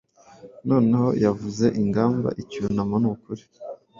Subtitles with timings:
[0.69, 3.43] Noneho yavuze ingamba icyunamo nukuri